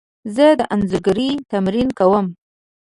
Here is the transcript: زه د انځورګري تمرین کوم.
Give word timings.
زه 0.35 0.45
د 0.59 0.61
انځورګري 0.73 1.29
تمرین 1.51 1.89
کوم. 1.99 2.25